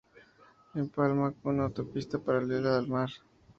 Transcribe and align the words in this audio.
Empalma 0.73 1.31
con 1.43 1.57
la 1.57 1.65
Autopista 1.65 2.17
Paralela 2.17 2.75
al 2.75 2.87
Mar. 2.87 3.11